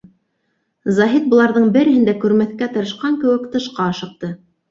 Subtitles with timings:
[0.99, 4.31] Заһит, быларҙың береһен дә күрмәҫкә тырышҡан кеүек, тышҡа ашыҡты.